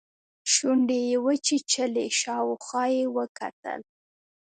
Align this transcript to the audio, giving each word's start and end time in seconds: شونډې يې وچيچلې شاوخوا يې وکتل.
شونډې 0.53 0.99
يې 1.09 1.17
وچيچلې 1.25 2.05
شاوخوا 2.21 2.83
يې 2.95 3.05
وکتل. 3.17 3.79